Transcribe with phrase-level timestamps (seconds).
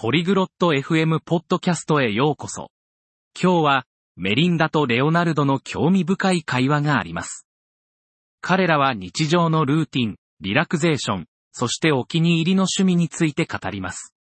[0.00, 2.70] ポリグロット FM ポッドキャストへようこそ。
[3.34, 7.48] 今日は、メリンダとレオナルドの興味深い会話があります。
[8.40, 14.14] 彼らは日常のルーティン、リラクゼーション、そしてお気に入りの趣味について語ります。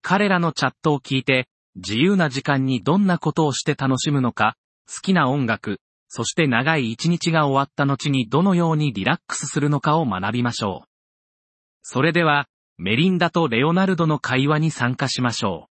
[0.00, 4.54] 彼らのチャットを聞いて、自由な時間にどんなことをして楽しむのか、
[4.88, 10.88] 好きな音楽、そして長い一日が終わった後にどのようにリラックスするのかを学びましょう。
[11.82, 12.46] それでは、
[12.76, 15.68] メリンダとレオナルドの会話に参加しましょ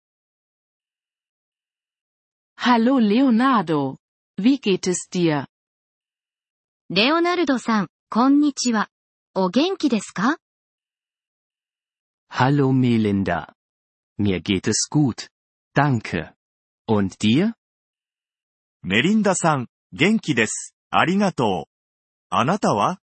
[2.60, 3.98] Hallo Leonardo.
[4.40, 5.46] Wie geht es dir?
[6.90, 8.90] レオナルドさん、こんにちは。
[9.36, 10.38] お元気ですか
[12.32, 13.54] Hallo Melinda.
[14.20, 15.30] Mir geht es gut.
[15.76, 16.34] Danke.
[16.88, 17.54] Und dir?
[18.82, 20.74] メリンダさん、元気です。
[20.90, 21.72] ありがとう。
[22.32, 23.00] あなたは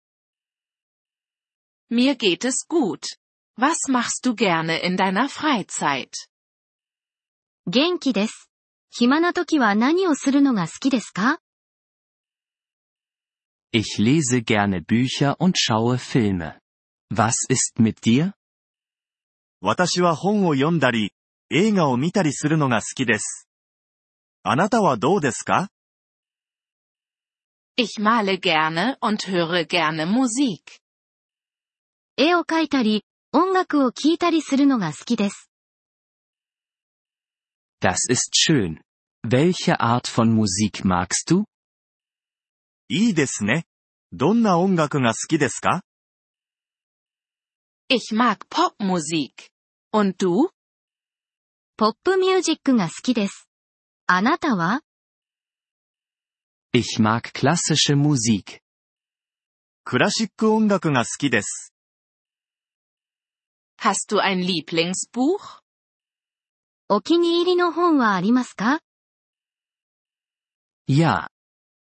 [1.90, 3.21] Mir geht es gut.
[3.57, 6.11] Was machst du gerne in deiner Freizeit?
[7.65, 8.49] 元気です。
[8.91, 11.39] 暇な時は何をするのが好きですか
[13.73, 16.59] Ich lese gerne Bücher und schaue Filme.
[17.11, 18.33] Was ist mit dir?
[19.61, 21.11] 私は本を読んだり、
[21.49, 23.47] 映画を見たりするのが好きです。
[24.43, 25.69] あなたはどうですか
[27.75, 30.79] Ich male gerne und höre gerne Musik.
[32.17, 33.03] 絵を描いたり、
[33.34, 35.50] 音楽を聴いたりするのが好きです。
[37.80, 38.82] Das ist schön.
[39.26, 41.44] Welche Art von Musik magst du?
[42.90, 43.64] いいですね。
[44.12, 45.82] どんな音楽が好きですか
[47.88, 49.48] Ich mag Popmusik.
[49.94, 50.50] Und du?
[51.78, 53.48] ポップミュージックが好きです。
[54.06, 54.82] あなたは
[56.74, 58.60] Ich mag klassische Musik.
[59.84, 61.71] クラシック音楽が好きです。
[63.81, 65.61] Hast du ein Lieblingsbuch?
[66.89, 68.79] お気に入りの本はありますか
[70.87, 71.27] Ja.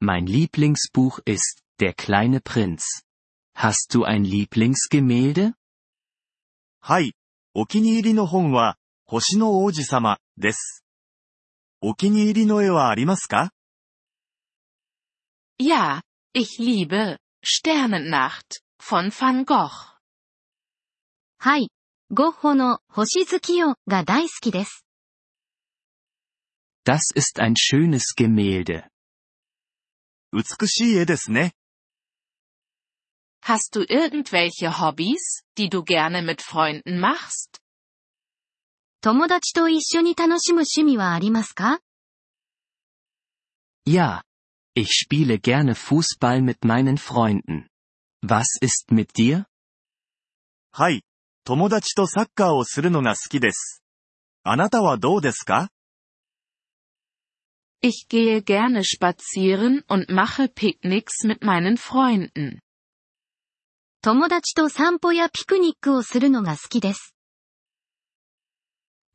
[0.00, 3.02] Mein Lieblingsbuch ist Der kleine Prinz.
[3.54, 5.54] Hast du ein Lieblingsgemälde?
[6.80, 7.14] はい。
[7.54, 10.84] お気に入りの本は、星の王子様、です。
[11.80, 13.52] お気に入りの絵はありますか
[15.58, 16.00] Ja,
[16.34, 19.68] ich liebe Sternennacht von Van Gogh.
[21.38, 21.70] はい。
[22.10, 24.84] ゴッホの星月夜が大好きです。
[26.84, 28.84] Das ist ein schönes Gemälde.
[30.32, 31.52] 美しい絵ですね。
[33.44, 37.60] Hast du irgendwelche Hobbys, die du gerne mit Freunden machst?
[39.00, 41.80] 友達と一緒に楽しむ趣味はありますか
[43.86, 44.22] Ja.
[44.74, 47.68] Ich spiele gerne Fußball mit meinen Freunden.
[48.22, 49.46] Was ist mit dir?
[50.72, 51.02] はい。
[51.47, 53.81] 友達とサッカーをするのが好きです。
[54.43, 55.69] あなたはどうですか
[57.81, 62.59] Ich gehe gerne spazieren und mache Picknicks mit meinen Freunden.
[64.01, 67.15] 友達と散歩やピクニックをするのが好きです。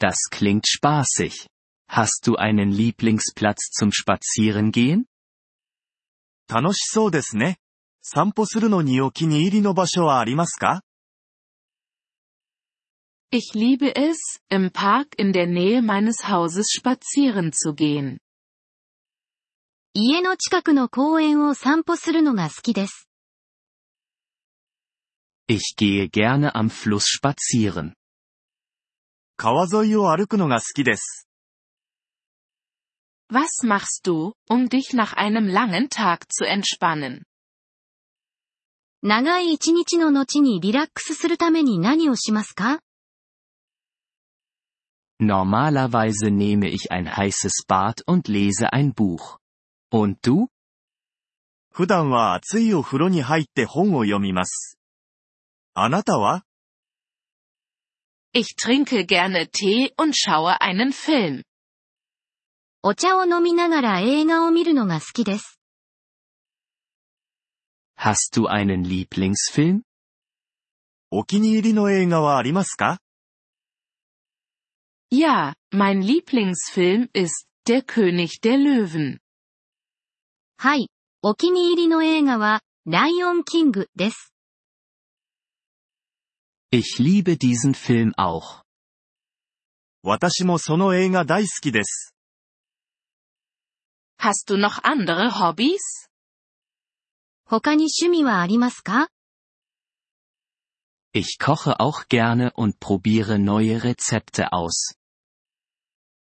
[0.01, 1.49] Das klingt spaßig.
[1.87, 5.05] Hast du einen Lieblingsplatz zum Spazierengehen?
[6.49, 7.59] 楽しそうですね。
[8.01, 10.83] 散歩するのにお気に入りの場所はありますか
[13.32, 18.20] Ich liebe es, im Park in der Nähe meines Hauses spazieren zu gehen.
[19.94, 23.10] 家の近くの公園を散歩するのが好きです。
[25.50, 27.94] Ich gehe gerne am Fluss spazieren.
[29.36, 31.28] 川沿いを歩くのが好きです。
[33.30, 37.24] Was machst du, um dich nach einem langen Tag zu entspannen?
[39.02, 42.80] 長い一日の後にリラックスするために何をしますか
[45.22, 49.40] Normalerweise nehme ich ein heißes Bad und lese ein Buch.
[49.92, 50.48] Und du?
[51.72, 54.80] 普段は暑いお風呂に入って本を読みます。
[55.76, 56.44] あなたは
[58.34, 61.44] Ich trinke gerne Tee und schaue einen Film.
[62.84, 65.60] お茶を飲みながら映画を見るのが好きです。
[67.98, 69.82] Hast du einen Lieblingsfilm?
[71.10, 73.00] お気に入りの映画はありますか
[75.12, 79.20] Ja, mein Lieblingsfilm ist Der König der Löwen.
[80.58, 80.90] はい。
[81.22, 84.34] お気に入りの映画は、ライオンキングです。
[86.72, 88.64] Ich liebe diesen Film auch.
[90.04, 92.14] 私もその映画大好きです。
[94.20, 95.80] Hast du noch andere Hobbys?
[97.46, 99.10] 他に趣味はありますか
[101.14, 104.96] Ich koche auch gerne und probiere neue Rezepte aus.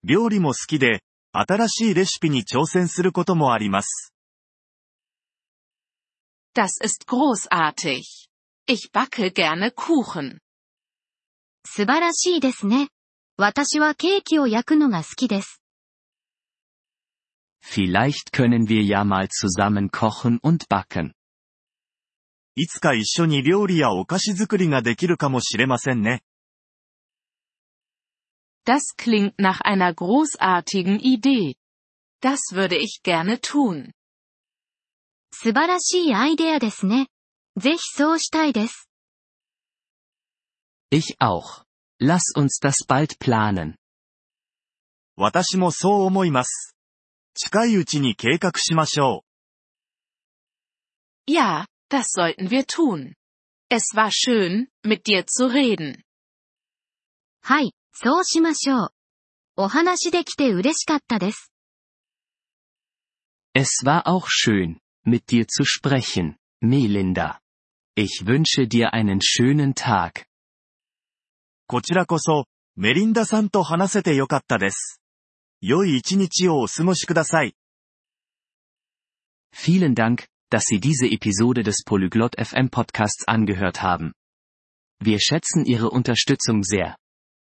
[0.03, 1.03] 料理も好きで、
[1.33, 4.15] 新しいレシピに挑戦することもあります。
[6.55, 8.03] Das ist großartig.
[8.67, 10.39] Ich backe gerne Kuchen.
[11.65, 12.89] 素晴らしいですね。
[13.37, 15.63] 私はケーキを焼くのが好きです。
[17.63, 21.13] Vielleicht können wir ja mal zusammen kochen und backen.
[22.57, 26.23] いつか一緒に料理やお菓子作りができるかもしれませんね。
[28.66, 31.56] Das klingt nach einer großartigen Idee.
[32.22, 33.94] Das würde ich gerne tun.
[35.32, 37.08] 素晴らしいアイデアですね。
[37.58, 38.90] ぜひそうしたいです。
[40.92, 41.66] Ich auch.
[42.00, 43.76] Lass uns das bald planen.
[45.18, 46.76] 私もそう思います。
[47.36, 49.24] 近いうちに計画しましょ
[51.28, 53.16] Ja, das sollten wir tun.
[53.70, 56.04] Es war schön, mit dir zu reden.
[57.42, 58.90] はい、 そうしましょう。
[59.58, 61.52] お話できて嬉しかったです。
[63.54, 67.40] Es war auch schön, mit dir zu sprechen, Melinda.
[67.96, 70.22] Ich wünsche dir einen schönen Tag.
[70.22, 70.26] う。
[71.68, 72.46] こちらこそ、
[72.76, 75.02] メリンダさんと話せてよかったです。
[75.62, 77.56] 良い一日をお過ごしください。
[79.54, 84.14] Vielen Dank, dass Sie diese Episode des Polyglot FM Podcasts angehört haben.
[85.00, 86.98] Wir schätzen Ihre Unterstützung sehr.